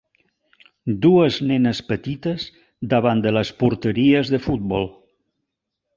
Dues 1.03 1.37
nenes 1.51 1.81
petites 1.91 2.47
davant 2.95 3.21
de 3.27 3.37
les 3.39 3.55
porteries 3.63 4.33
de 4.37 4.41
futbol. 4.47 4.93